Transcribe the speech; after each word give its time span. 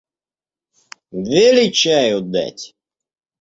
Вели 1.29 1.67
чаю 1.79 2.19
дать. 2.33 2.63